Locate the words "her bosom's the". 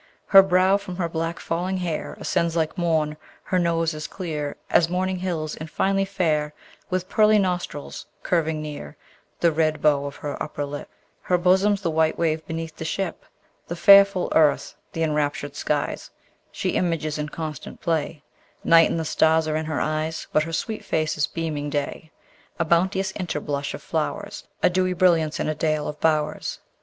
11.21-11.91